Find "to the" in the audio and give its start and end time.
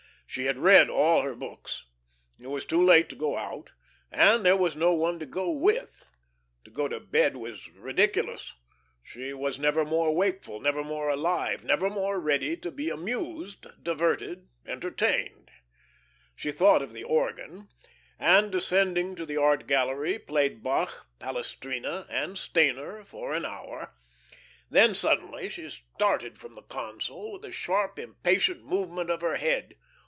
19.17-19.35